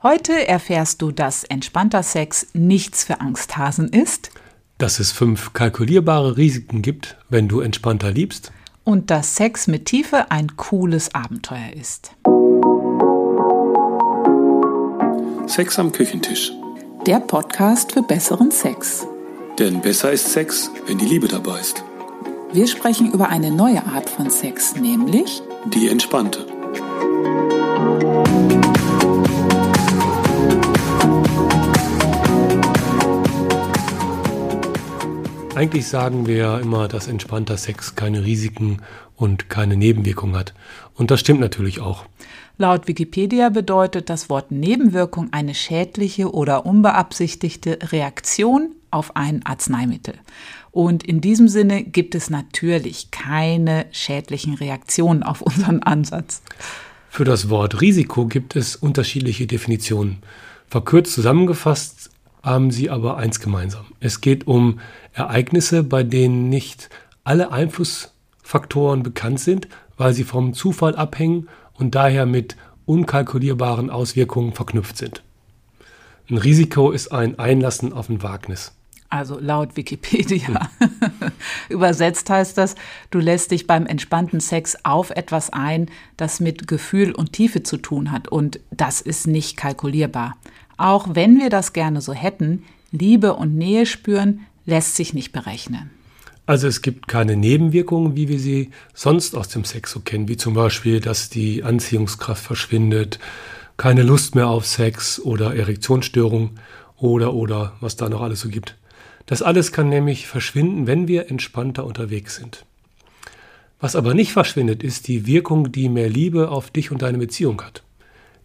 [0.00, 4.30] Heute erfährst du, dass entspannter Sex nichts für Angsthasen ist.
[4.78, 8.52] Dass es fünf kalkulierbare Risiken gibt, wenn du entspannter liebst.
[8.84, 12.12] Und dass Sex mit Tiefe ein cooles Abenteuer ist.
[15.48, 16.52] Sex am Küchentisch.
[17.04, 19.04] Der Podcast für besseren Sex.
[19.58, 21.82] Denn besser ist Sex, wenn die Liebe dabei ist.
[22.52, 25.42] Wir sprechen über eine neue Art von Sex, nämlich
[25.74, 26.46] Die entspannte.
[35.58, 38.80] Eigentlich sagen wir ja immer, dass entspannter Sex keine Risiken
[39.16, 40.54] und keine Nebenwirkungen hat.
[40.94, 42.04] Und das stimmt natürlich auch.
[42.58, 50.14] Laut Wikipedia bedeutet das Wort Nebenwirkung eine schädliche oder unbeabsichtigte Reaktion auf ein Arzneimittel.
[50.70, 56.40] Und in diesem Sinne gibt es natürlich keine schädlichen Reaktionen auf unseren Ansatz.
[57.10, 60.18] Für das Wort Risiko gibt es unterschiedliche Definitionen.
[60.68, 62.10] Verkürzt zusammengefasst
[62.48, 63.86] haben sie aber eins gemeinsam.
[64.00, 64.80] Es geht um
[65.12, 66.88] Ereignisse, bei denen nicht
[67.24, 74.96] alle Einflussfaktoren bekannt sind, weil sie vom Zufall abhängen und daher mit unkalkulierbaren Auswirkungen verknüpft
[74.96, 75.22] sind.
[76.30, 78.72] Ein Risiko ist ein Einlassen auf ein Wagnis.
[79.10, 80.70] Also laut Wikipedia.
[81.70, 82.74] Übersetzt heißt das,
[83.10, 85.86] du lässt dich beim entspannten Sex auf etwas ein,
[86.18, 88.28] das mit Gefühl und Tiefe zu tun hat.
[88.28, 90.36] Und das ist nicht kalkulierbar.
[90.78, 95.90] Auch wenn wir das gerne so hätten, Liebe und Nähe spüren lässt sich nicht berechnen.
[96.46, 100.38] Also es gibt keine Nebenwirkungen, wie wir sie sonst aus dem Sex so kennen, wie
[100.38, 103.18] zum Beispiel, dass die Anziehungskraft verschwindet,
[103.76, 106.52] keine Lust mehr auf Sex oder Erektionsstörung
[106.96, 108.76] oder oder was da noch alles so gibt.
[109.26, 112.64] Das alles kann nämlich verschwinden, wenn wir entspannter unterwegs sind.
[113.78, 117.60] Was aber nicht verschwindet, ist die Wirkung, die mehr Liebe auf dich und deine Beziehung
[117.60, 117.82] hat.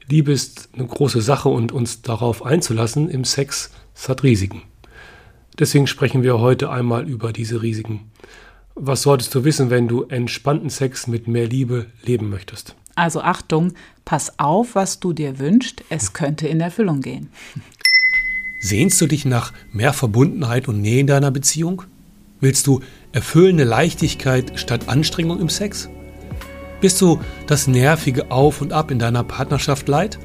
[0.07, 4.63] Liebe ist eine große Sache und uns darauf einzulassen im Sex, es hat Risiken.
[5.57, 8.11] Deswegen sprechen wir heute einmal über diese Risiken.
[8.75, 12.75] Was solltest du wissen, wenn du entspannten Sex mit mehr Liebe leben möchtest?
[12.95, 13.73] Also Achtung,
[14.03, 17.29] pass auf, was du dir wünschst, es könnte in Erfüllung gehen.
[18.59, 21.83] Sehnst du dich nach mehr Verbundenheit und Nähe in deiner Beziehung?
[22.39, 25.89] Willst du erfüllende Leichtigkeit statt Anstrengung im Sex?
[26.83, 27.17] Bist du
[27.47, 30.19] das nervige Auf und Ab in deiner Partnerschaft leid?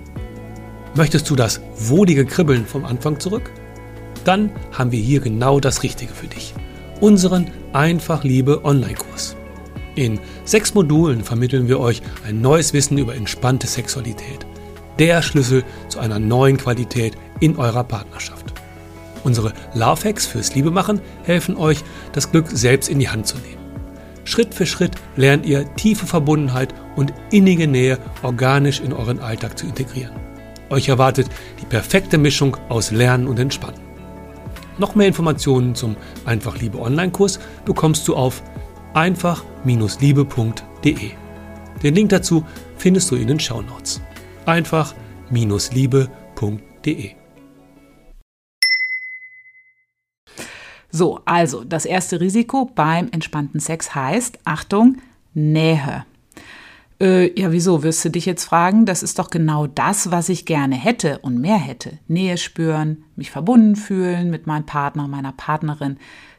[0.97, 3.53] Möchtest du das wohlige Kribbeln vom Anfang zurück?
[4.25, 6.55] Dann haben wir hier genau das Richtige für dich.
[7.01, 9.37] Unseren Einfach Liebe Online-Kurs.
[9.95, 14.45] In sechs Modulen vermitteln wir euch ein neues Wissen über entspannte Sexualität.
[14.99, 18.47] Der Schlüssel zu einer neuen Qualität in eurer Partnerschaft.
[19.23, 23.58] Unsere Love Hacks fürs Liebemachen helfen euch, das Glück selbst in die Hand zu nehmen.
[24.29, 29.65] Schritt für Schritt lernt ihr tiefe Verbundenheit und innige Nähe organisch in euren Alltag zu
[29.65, 30.15] integrieren.
[30.69, 31.31] Euch erwartet
[31.63, 33.81] die perfekte Mischung aus Lernen und Entspannen.
[34.77, 35.97] Noch mehr Informationen zum
[36.27, 38.43] Einfach Liebe Online-Kurs bekommst du auf
[38.93, 41.11] einfach-liebe.de.
[41.83, 42.45] Den Link dazu
[42.77, 44.03] findest du in den Shownotes.
[44.45, 47.11] einfach-liebe.de.
[50.91, 54.99] So, also das erste Risiko beim entspannten Sex heißt, Achtung,
[55.35, 56.05] Nähe.
[57.01, 58.87] Äh, ja, wieso wirst du dich jetzt fragen?
[58.87, 61.99] Das ist doch genau das, was ich gerne hätte und mehr hätte.
[62.09, 65.99] Nähe spüren, mich verbunden fühlen mit meinem Partner, meiner Partnerin,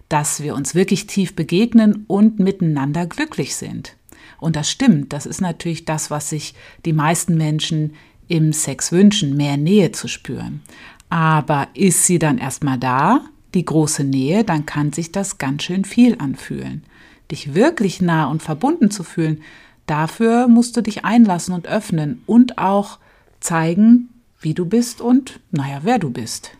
[0.10, 3.96] dass wir uns wirklich tief begegnen und miteinander glücklich sind.
[4.40, 6.56] Und das stimmt, das ist natürlich das, was sich
[6.86, 7.94] die meisten Menschen
[8.28, 10.62] im Sex wünschen, mehr Nähe zu spüren.
[11.10, 13.22] Aber ist sie dann erstmal da,
[13.54, 16.84] die große Nähe, dann kann sich das ganz schön viel anfühlen.
[17.32, 19.42] Dich wirklich nah und verbunden zu fühlen,
[19.86, 23.00] dafür musst du dich einlassen und öffnen und auch
[23.40, 24.10] zeigen,
[24.40, 26.52] wie du bist und, naja, wer du bist.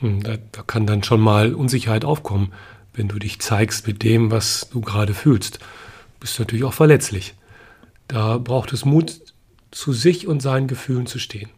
[0.00, 2.52] Hm, da, da kann dann schon mal Unsicherheit aufkommen,
[2.94, 5.58] wenn du dich zeigst mit dem, was du gerade fühlst.
[5.58, 7.34] Du bist natürlich auch verletzlich.
[8.06, 9.20] Da braucht es Mut,
[9.70, 11.50] zu sich und seinen Gefühlen zu stehen.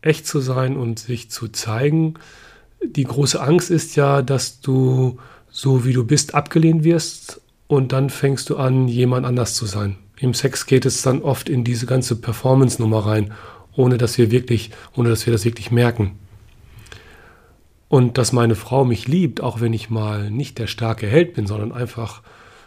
[0.00, 2.14] Echt zu sein und sich zu zeigen,
[2.84, 5.18] die große Angst ist ja, dass du
[5.50, 9.96] so wie du bist abgelehnt wirst und dann fängst du an, jemand anders zu sein.
[10.18, 13.32] Im Sex geht es dann oft in diese ganze Performance-Nummer rein,
[13.74, 16.12] ohne dass wir wirklich, ohne dass wir das wirklich merken.
[17.88, 21.46] Und dass meine Frau mich liebt, auch wenn ich mal nicht der starke Held bin,
[21.46, 22.22] sondern einfach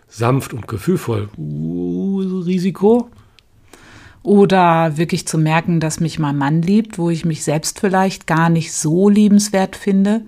[0.08, 1.30] sanft und gefühlvoll.
[1.38, 3.10] Uh, Risiko?
[4.26, 8.50] Oder wirklich zu merken, dass mich mein Mann liebt, wo ich mich selbst vielleicht gar
[8.50, 10.24] nicht so liebenswert finde.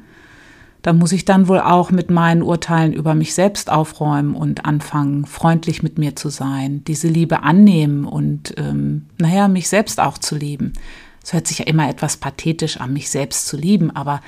[0.83, 5.25] Da muss ich dann wohl auch mit meinen Urteilen über mich selbst aufräumen und anfangen,
[5.25, 10.35] freundlich mit mir zu sein, diese Liebe annehmen und, ähm, naja, mich selbst auch zu
[10.35, 10.73] lieben.
[11.23, 14.21] Es hört sich ja immer etwas pathetisch an, mich selbst zu lieben, aber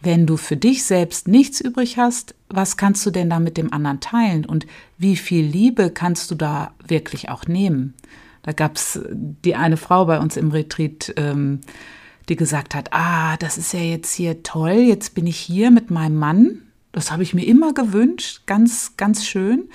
[0.00, 3.70] wenn du für dich selbst nichts übrig hast, was kannst du denn da mit dem
[3.70, 4.66] anderen teilen und
[4.96, 7.92] wie viel Liebe kannst du da wirklich auch nehmen?
[8.42, 11.60] Da gab es die eine Frau bei uns im Retreat, ähm,
[12.28, 15.90] die gesagt hat, ah, das ist ja jetzt hier toll, jetzt bin ich hier mit
[15.90, 16.62] meinem Mann.
[16.92, 19.68] Das habe ich mir immer gewünscht, ganz, ganz schön.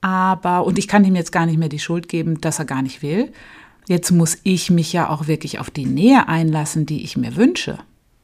[0.00, 2.82] Aber, und ich kann ihm jetzt gar nicht mehr die Schuld geben, dass er gar
[2.82, 3.32] nicht will.
[3.86, 7.78] Jetzt muss ich mich ja auch wirklich auf die Nähe einlassen, die ich mir wünsche.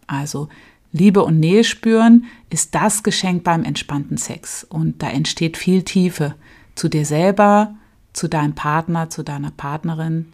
[0.06, 0.48] Also
[0.92, 4.64] Liebe und Nähe spüren ist das Geschenk beim entspannten Sex.
[4.64, 6.34] Und da entsteht viel Tiefe
[6.74, 7.74] zu dir selber,
[8.16, 10.32] zu deinem Partner, zu deiner Partnerin.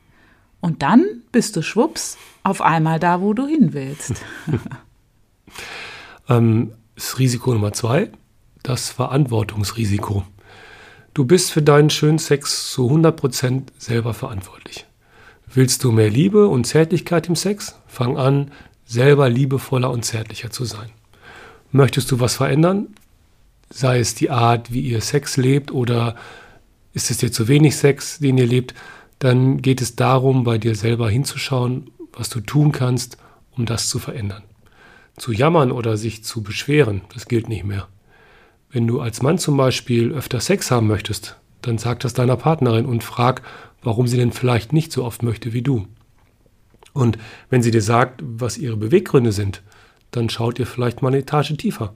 [0.61, 4.15] Und dann bist du schwupps auf einmal da, wo du hin willst.
[6.29, 8.11] ähm, das Risiko Nummer zwei,
[8.63, 10.25] das Verantwortungsrisiko.
[11.15, 14.87] Du bist für deinen schönen Sex zu 100% selber verantwortlich.
[15.53, 17.77] Willst du mehr Liebe und Zärtlichkeit im Sex?
[17.87, 18.53] Fang an,
[18.87, 20.91] selber liebevoller und zärtlicher zu sein.
[21.73, 22.95] Möchtest du was verändern?
[23.69, 26.15] Sei es die Art, wie ihr Sex lebt oder
[26.93, 28.75] ist es dir zu wenig Sex, den ihr lebt,
[29.19, 33.19] dann geht es darum, bei dir selber hinzuschauen, was du tun kannst,
[33.57, 34.43] um das zu verändern.
[35.17, 37.89] Zu jammern oder sich zu beschweren, das gilt nicht mehr.
[38.71, 42.87] Wenn du als Mann zum Beispiel öfter Sex haben möchtest, dann sag das deiner Partnerin
[42.87, 43.43] und frag,
[43.83, 45.87] warum sie denn vielleicht nicht so oft möchte wie du.
[46.93, 47.19] Und
[47.49, 49.63] wenn sie dir sagt, was ihre Beweggründe sind,
[50.11, 51.95] dann schaut ihr vielleicht mal eine Etage tiefer.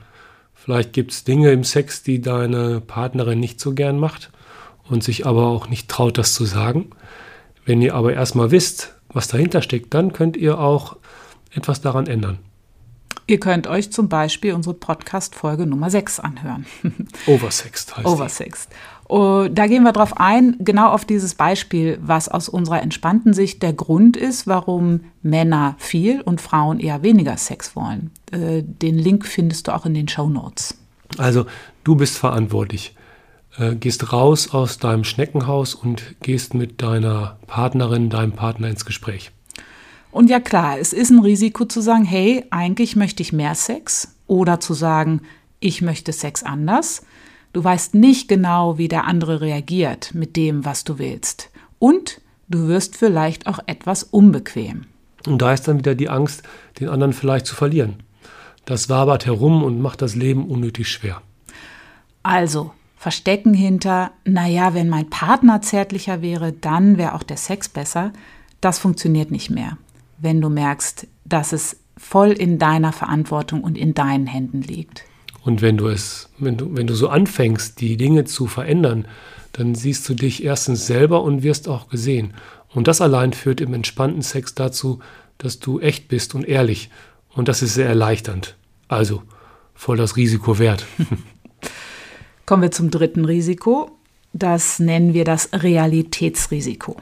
[0.54, 4.30] Vielleicht gibt es Dinge im Sex, die deine Partnerin nicht so gern macht
[4.88, 6.90] und sich aber auch nicht traut, das zu sagen.
[7.64, 10.96] Wenn ihr aber erstmal wisst, was dahinter steckt, dann könnt ihr auch
[11.52, 12.38] etwas daran ändern.
[13.28, 16.64] Ihr könnt euch zum Beispiel unsere Podcast-Folge Nummer 6 anhören.
[17.26, 18.70] Oversext heißt Oversext.
[19.08, 23.62] Oh, da gehen wir drauf ein, genau auf dieses Beispiel, was aus unserer entspannten Sicht
[23.62, 28.10] der Grund ist, warum Männer viel und Frauen eher weniger Sex wollen.
[28.32, 30.76] Äh, den Link findest du auch in den Show Notes.
[31.18, 31.46] Also,
[31.84, 32.95] du bist verantwortlich.
[33.58, 39.30] Äh, gehst raus aus deinem Schneckenhaus und gehst mit deiner Partnerin, deinem Partner ins Gespräch.
[40.10, 44.14] Und ja klar, es ist ein Risiko zu sagen, hey, eigentlich möchte ich mehr Sex
[44.26, 45.22] oder zu sagen,
[45.60, 47.02] ich möchte Sex anders.
[47.52, 51.50] Du weißt nicht genau, wie der andere reagiert mit dem, was du willst.
[51.78, 54.84] Und du wirst vielleicht auch etwas unbequem.
[55.26, 56.42] Und da ist dann wieder die Angst,
[56.78, 58.02] den anderen vielleicht zu verlieren.
[58.66, 61.22] Das wabert herum und macht das Leben unnötig schwer.
[62.22, 62.72] Also,
[63.06, 68.12] verstecken hinter, naja, wenn mein Partner zärtlicher wäre, dann wäre auch der Sex besser,
[68.60, 69.78] das funktioniert nicht mehr
[70.18, 75.04] wenn du merkst, dass es voll in deiner Verantwortung und in deinen Händen liegt.
[75.42, 79.06] Und wenn du es, wenn du, wenn du so anfängst, die Dinge zu verändern,
[79.52, 82.34] dann siehst du dich erstens selber und wirst auch gesehen.
[82.74, 84.98] Und das allein führt im entspannten Sex dazu,
[85.38, 86.90] dass du echt bist und ehrlich.
[87.30, 88.56] Und das ist sehr erleichternd.
[88.88, 89.22] Also
[89.74, 90.86] voll das Risiko wert.
[92.46, 93.90] Kommen wir zum dritten Risiko.
[94.32, 96.96] Das nennen wir das Realitätsrisiko.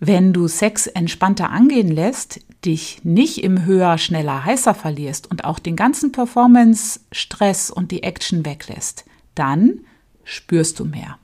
[0.00, 5.58] Wenn du Sex entspannter angehen lässt, dich nicht im höher, schneller, heißer verlierst und auch
[5.58, 9.80] den ganzen Performance-Stress und die Action weglässt, dann
[10.24, 11.18] spürst du mehr.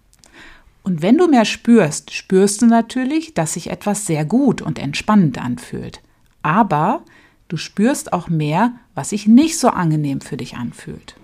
[0.83, 5.39] Und wenn du mehr spürst, spürst du natürlich, dass sich etwas sehr gut und entspannend
[5.39, 6.03] anfühlt.
[6.43, 7.03] Aber
[7.49, 11.17] du spürst auch mehr, was sich nicht so angenehm für dich anfühlt.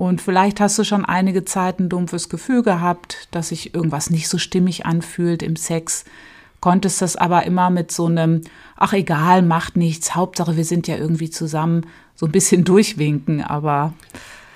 [0.00, 4.28] Und vielleicht hast du schon einige Zeit ein dumpfes Gefühl gehabt, dass sich irgendwas nicht
[4.28, 6.06] so stimmig anfühlt im Sex
[6.60, 8.40] konntest das aber immer mit so einem,
[8.76, 13.92] ach egal, macht nichts, Hauptsache wir sind ja irgendwie zusammen, so ein bisschen durchwinken, aber.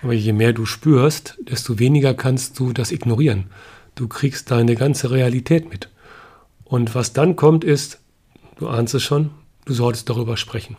[0.02, 3.50] Aber je mehr du spürst, desto weniger kannst du das ignorieren.
[3.96, 5.90] Du kriegst deine ganze Realität mit.
[6.64, 8.00] Und was dann kommt, ist,
[8.56, 9.28] du ahnst es schon,
[9.66, 10.78] du solltest darüber sprechen.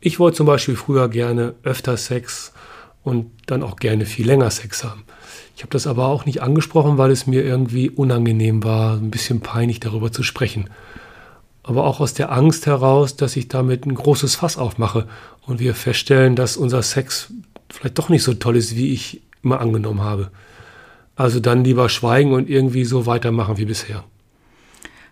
[0.00, 2.54] Ich wollte zum Beispiel früher gerne öfter Sex
[3.04, 5.04] und dann auch gerne viel länger Sex haben.
[5.56, 9.40] Ich habe das aber auch nicht angesprochen, weil es mir irgendwie unangenehm war, ein bisschen
[9.40, 10.68] peinlich darüber zu sprechen.
[11.62, 15.06] Aber auch aus der Angst heraus, dass ich damit ein großes Fass aufmache
[15.46, 17.32] und wir feststellen, dass unser Sex
[17.70, 20.30] vielleicht doch nicht so toll ist, wie ich immer angenommen habe.
[21.16, 24.02] Also dann lieber schweigen und irgendwie so weitermachen wie bisher.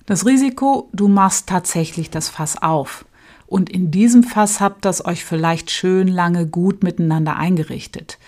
[0.07, 3.05] Das Risiko, du machst tatsächlich das Fass auf.
[3.53, 8.19] Und in diesem Fass habt ihr euch vielleicht schön lange gut miteinander eingerichtet.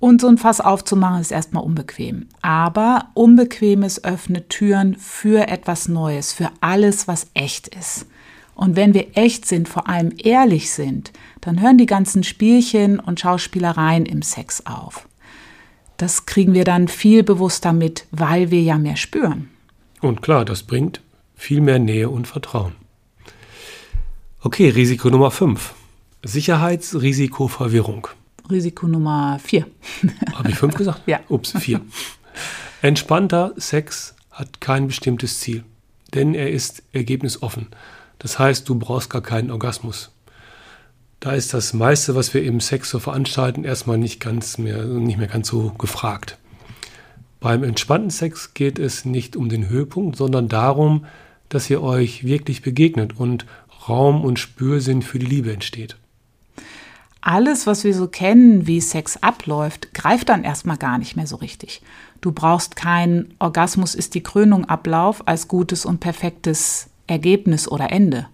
[0.00, 2.28] Und so ein Fass aufzumachen ist erstmal unbequem.
[2.40, 8.06] Aber Unbequemes öffnet Türen für etwas Neues, für alles, was echt ist.
[8.54, 13.20] Und wenn wir echt sind, vor allem ehrlich sind, dann hören die ganzen Spielchen und
[13.20, 15.06] Schauspielereien im Sex auf.
[15.98, 19.50] Das kriegen wir dann viel bewusster mit, weil wir ja mehr spüren.
[20.00, 21.02] Und klar, das bringt
[21.34, 22.85] viel mehr Nähe und Vertrauen.
[24.46, 25.74] Okay, Risiko Nummer 5.
[26.22, 28.06] Sicherheitsrisikoverwirrung.
[28.48, 29.66] Risiko Nummer 4.
[30.36, 31.02] Habe ich 5 gesagt?
[31.06, 31.18] Ja.
[31.28, 31.80] Ups, 4.
[32.80, 35.64] Entspannter Sex hat kein bestimmtes Ziel,
[36.14, 37.66] denn er ist ergebnisoffen.
[38.20, 40.12] Das heißt, du brauchst gar keinen Orgasmus.
[41.18, 45.18] Da ist das meiste, was wir im Sex so veranstalten, erstmal nicht ganz mehr, nicht
[45.18, 46.38] mehr ganz so gefragt.
[47.40, 51.04] Beim entspannten Sex geht es nicht um den Höhepunkt, sondern darum,
[51.48, 53.46] dass ihr euch wirklich begegnet und
[53.88, 55.96] Raum und Spürsinn für die Liebe entsteht.
[57.20, 61.36] Alles, was wir so kennen, wie Sex abläuft, greift dann erstmal gar nicht mehr so
[61.36, 61.82] richtig.
[62.20, 68.28] Du brauchst keinen Orgasmus ist die Krönung Ablauf als gutes und perfektes Ergebnis oder Ende.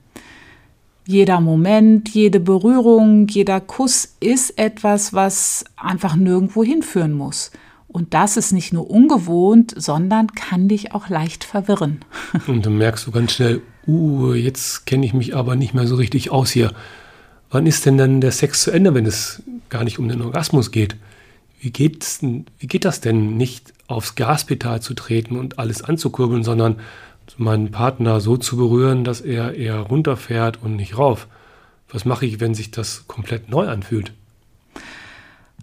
[1.07, 7.51] Jeder Moment, jede Berührung, jeder Kuss ist etwas, was einfach nirgendwo hinführen muss.
[7.89, 12.05] Und das ist nicht nur ungewohnt, sondern kann dich auch leicht verwirren.
[12.47, 15.97] Und dann merkst du ganz schnell, uh, jetzt kenne ich mich aber nicht mehr so
[15.97, 16.73] richtig aus hier.
[17.51, 20.71] Wann ist denn dann der Sex zu Ende, wenn es gar nicht um den Orgasmus
[20.71, 20.97] geht?
[21.61, 26.77] Wie, geht's wie geht das denn, nicht aufs Gaspedal zu treten und alles anzukurbeln, sondern
[27.37, 31.29] meinen Partner so zu berühren, dass er eher runterfährt und nicht rauf?
[31.91, 34.12] Was mache ich, wenn sich das komplett neu anfühlt?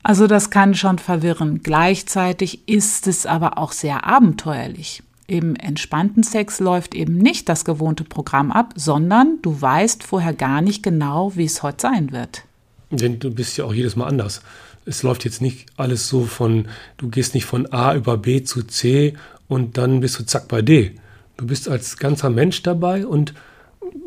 [0.04, 1.62] Also das kann schon verwirren.
[1.64, 5.04] Gleichzeitig ist es aber auch sehr abenteuerlich.
[5.30, 10.62] Im entspannten Sex läuft eben nicht das gewohnte Programm ab, sondern du weißt vorher gar
[10.62, 12.46] nicht genau, wie es heute sein wird.
[12.90, 14.42] Denn du bist ja auch jedes Mal anders.
[14.86, 16.68] Es läuft jetzt nicht alles so von,
[16.98, 19.14] du gehst nicht von A über B zu C
[19.48, 20.96] und dann bist du zack bei D.
[21.38, 23.36] Du bist als ganzer Mensch dabei und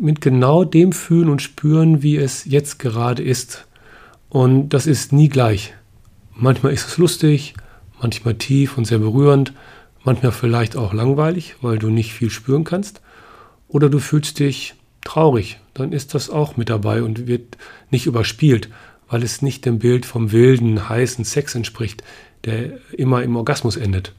[0.00, 3.68] mit genau dem Fühlen und Spüren, wie es jetzt gerade ist.
[4.28, 5.72] Und das ist nie gleich.
[6.34, 7.54] Manchmal ist es lustig,
[8.00, 9.52] manchmal tief und sehr berührend,
[10.04, 13.00] manchmal vielleicht auch langweilig, weil du nicht viel spüren kannst.
[13.68, 17.56] Oder du fühlst dich traurig, dann ist das auch mit dabei und wird
[17.90, 18.68] nicht überspielt,
[19.08, 22.02] weil es nicht dem Bild vom wilden, heißen Sex entspricht,
[22.44, 24.12] der immer im Orgasmus endet.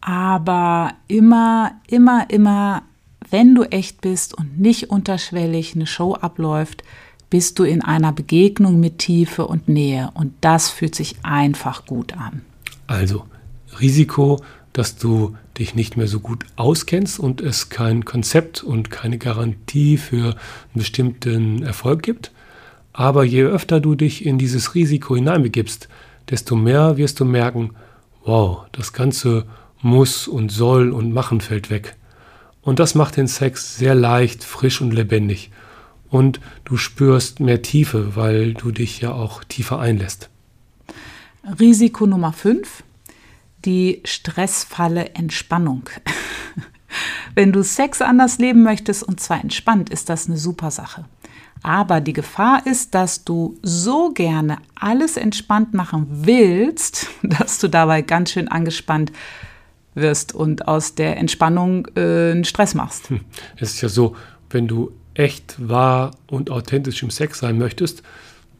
[0.00, 2.82] Aber immer, immer, immer,
[3.30, 6.82] wenn du echt bist und nicht unterschwellig eine Show abläuft,
[7.30, 12.14] bist du in einer Begegnung mit Tiefe und Nähe und das fühlt sich einfach gut
[12.14, 12.42] an.
[12.86, 13.24] Also
[13.80, 14.40] Risiko
[14.78, 19.96] dass du dich nicht mehr so gut auskennst und es kein Konzept und keine Garantie
[19.96, 22.30] für einen bestimmten Erfolg gibt.
[22.92, 25.88] Aber je öfter du dich in dieses Risiko hineinbegibst,
[26.30, 27.70] desto mehr wirst du merken,
[28.24, 29.46] wow, das Ganze
[29.82, 31.96] muss und soll und machen fällt weg.
[32.62, 35.50] Und das macht den Sex sehr leicht, frisch und lebendig.
[36.08, 40.30] Und du spürst mehr Tiefe, weil du dich ja auch tiefer einlässt.
[41.58, 42.84] Risiko Nummer 5
[43.64, 45.88] die Stressfalle Entspannung.
[47.34, 51.04] Wenn du Sex anders leben möchtest und zwar entspannt, ist das eine super Sache.
[51.62, 58.02] Aber die Gefahr ist, dass du so gerne alles entspannt machen willst, dass du dabei
[58.02, 59.12] ganz schön angespannt
[59.94, 63.10] wirst und aus der Entspannung äh, einen Stress machst.
[63.10, 63.20] Hm.
[63.56, 64.16] Es ist ja so,
[64.50, 68.02] wenn du echt wahr und authentisch im Sex sein möchtest,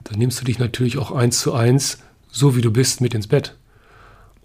[0.05, 3.29] dann nimmst du dich natürlich auch eins zu eins, so wie du bist, mit ins
[3.29, 3.57] Bett.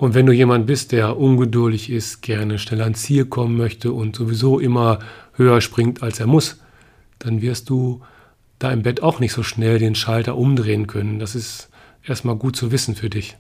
[0.03, 4.17] Und wenn du jemand bist, der ungeduldig ist, gerne schnell ans Ziel kommen möchte und
[4.17, 4.99] sowieso immer
[5.31, 6.59] höher springt, als er muss,
[7.19, 8.01] dann wirst du
[8.59, 11.19] da im Bett auch nicht so schnell den Schalter umdrehen können.
[11.19, 11.69] Das ist
[12.05, 13.37] erstmal gut zu wissen für dich.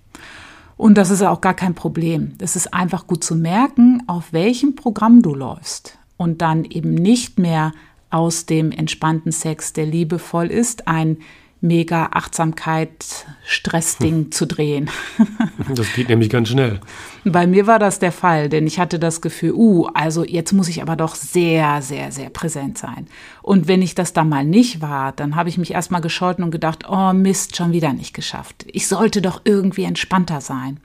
[0.77, 2.31] Und das ist auch gar kein Problem.
[2.39, 5.97] Es ist einfach gut zu merken, auf welchem Programm du läufst.
[6.15, 7.73] Und dann eben nicht mehr
[8.09, 11.17] aus dem entspannten Sex, der liebevoll ist, ein
[11.63, 14.31] mega Achtsamkeit Stressding hm.
[14.31, 14.89] zu drehen.
[15.75, 16.81] das geht nämlich ganz schnell.
[17.23, 20.67] Bei mir war das der Fall, denn ich hatte das Gefühl, uh, also jetzt muss
[20.67, 23.07] ich aber doch sehr, sehr, sehr präsent sein.
[23.41, 26.51] Und wenn ich das dann mal nicht war, dann habe ich mich erstmal gescholten und
[26.51, 28.65] gedacht, oh Mist, schon wieder nicht geschafft.
[28.71, 30.79] Ich sollte doch irgendwie entspannter sein.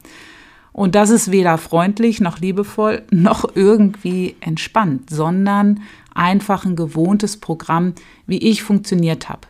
[0.72, 5.80] Und das ist weder freundlich noch liebevoll noch irgendwie entspannt, sondern
[6.14, 7.94] einfach ein gewohntes Programm,
[8.26, 9.40] wie ich funktioniert habe.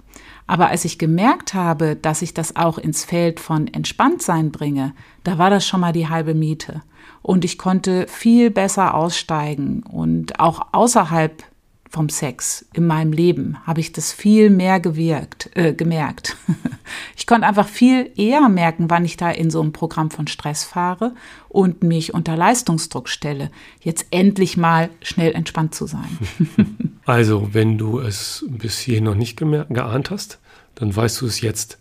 [0.48, 5.38] Aber als ich gemerkt habe, dass ich das auch ins Feld von Entspanntsein bringe, da
[5.38, 6.80] war das schon mal die halbe Miete.
[7.22, 11.44] Und ich konnte viel besser aussteigen und auch außerhalb
[11.90, 16.36] vom Sex in meinem Leben habe ich das viel mehr gewirkt, äh, gemerkt.
[17.16, 20.64] ich konnte einfach viel eher merken, wann ich da in so einem Programm von Stress
[20.64, 21.14] fahre
[21.48, 26.18] und mich unter Leistungsdruck stelle, jetzt endlich mal schnell entspannt zu sein.
[27.04, 30.38] also, wenn du es bis hierhin noch nicht geahnt hast,
[30.74, 31.78] dann weißt du es jetzt.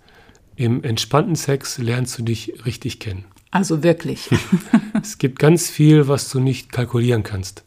[0.55, 3.25] Im entspannten Sex lernst du dich richtig kennen.
[3.51, 4.29] Also wirklich.
[5.01, 7.63] es gibt ganz viel, was du nicht kalkulieren kannst.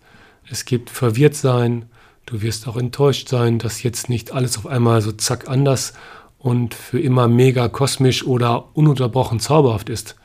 [0.51, 1.87] Es gibt verwirrt sein,
[2.27, 5.95] Du wirst auch enttäuscht sein, dass jetzt nicht alles auf einmal so zack anders
[6.39, 10.17] und für immer mega kosmisch oder ununterbrochen zauberhaft ist.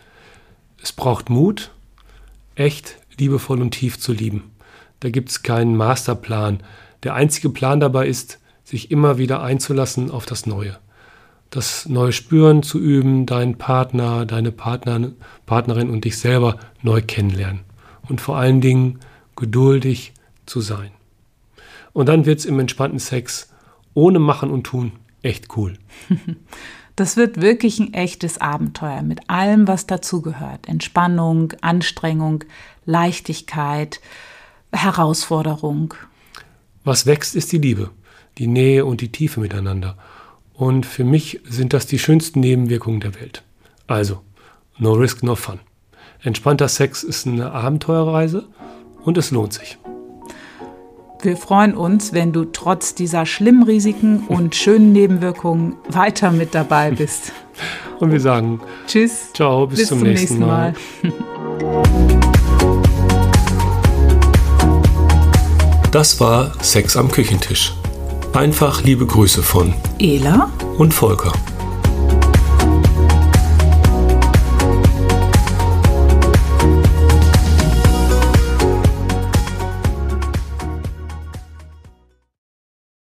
[0.81, 1.71] Es braucht Mut,
[2.55, 4.51] echt, liebevoll und tief zu lieben.
[4.99, 6.61] Da gibt es keinen Masterplan.
[7.03, 10.77] Der einzige Plan dabei ist, sich immer wieder einzulassen auf das Neue.
[11.49, 15.11] Das neue Spüren zu üben, deinen Partner, deine Partner,
[15.45, 17.61] Partnerin und dich selber neu kennenlernen.
[18.09, 18.99] Und vor allen Dingen
[19.35, 20.13] geduldig
[20.45, 20.91] zu sein.
[21.95, 23.53] Und dann wird es im entspannten Sex
[23.93, 24.91] ohne Machen und Tun
[25.23, 25.73] echt cool.
[26.97, 30.69] Das wird wirklich ein echtes Abenteuer mit allem, was dazugehört.
[30.69, 32.45] Entspannung, Anstrengung,
[32.85, 33.99] Leichtigkeit,
[34.71, 35.93] Herausforderung.
[36.85, 37.89] Was wächst, ist die Liebe,
[38.37, 39.97] die Nähe und die Tiefe miteinander.
[40.53, 43.43] Und für mich sind das die schönsten Nebenwirkungen der Welt.
[43.87, 44.21] Also,
[44.77, 45.59] no risk, no fun.
[46.23, 48.47] Entspannter Sex ist eine Abenteuerreise
[49.03, 49.77] und es lohnt sich.
[51.21, 56.91] Wir freuen uns, wenn du trotz dieser schlimmen Risiken und schönen Nebenwirkungen weiter mit dabei
[56.91, 57.31] bist.
[57.99, 59.31] Und wir sagen Tschüss.
[59.33, 60.73] Ciao, bis, bis zum, zum, nächsten, nächsten Mal.
[61.03, 61.13] Mal.
[65.95, 67.73] Das war Sex am Küchentisch.
[68.33, 71.31] Einfach liebe Grüße von Ela und Volker.